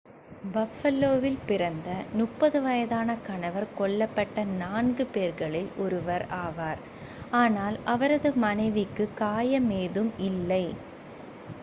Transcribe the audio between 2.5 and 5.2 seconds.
வயதான கணவர் கொல்லப்பட்ட நான்கு four